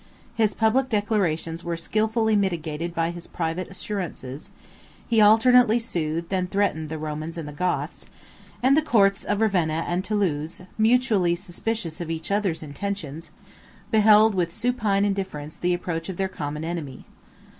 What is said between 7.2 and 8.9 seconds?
and the Goths; and the